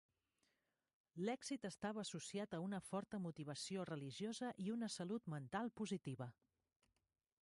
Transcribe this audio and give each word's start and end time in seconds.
L'èxit 1.25 1.67
estava 1.69 2.01
associat 2.05 2.57
a 2.57 2.61
una 2.69 2.79
forta 2.87 3.19
motivació 3.27 3.85
religiosa 3.91 4.49
i 4.65 4.65
la 4.71 4.73
una 4.79 4.89
salut 4.97 5.29
mental 5.35 5.73
positiva. 5.83 6.33